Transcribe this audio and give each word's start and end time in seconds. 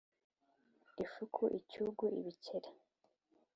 ifuku, 1.03 1.41
icyugu, 1.59 2.05
ibikeri; 2.19 2.69